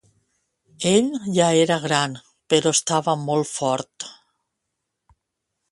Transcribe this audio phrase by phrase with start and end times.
[0.93, 2.15] Ell ja era gran,
[2.55, 4.09] però estava molt fort.